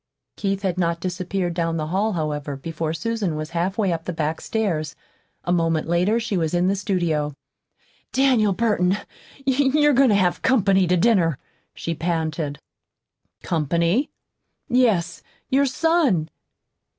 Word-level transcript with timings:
Keith 0.35 0.63
had 0.63 0.79
not 0.79 0.99
disappeared 0.99 1.53
down 1.53 1.77
the 1.77 1.85
hall, 1.89 2.13
however, 2.13 2.55
before 2.55 2.91
Susan 2.91 3.35
was 3.35 3.51
halfway 3.51 3.93
up 3.93 4.05
the 4.05 4.11
back 4.11 4.41
stairs. 4.41 4.95
A 5.43 5.51
moment 5.51 5.87
later 5.87 6.19
she 6.19 6.35
was 6.35 6.55
in 6.55 6.65
the 6.67 6.75
studio. 6.75 7.35
"Daniel 8.11 8.51
Burton, 8.51 8.97
you're 9.45 9.93
goin' 9.93 10.09
to 10.09 10.15
have 10.15 10.41
company 10.41 10.87
to 10.87 10.97
dinner," 10.97 11.37
she 11.75 11.93
panted. 11.93 12.57
"Company?" 13.43 14.09
"Yes. 14.67 15.21
Your 15.51 15.67
son." 15.67 16.29